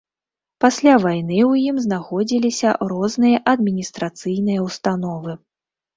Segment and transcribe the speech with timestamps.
[0.63, 5.31] Пасля вайны ў ім знаходзіліся розныя адміністрацыйныя ўстановы.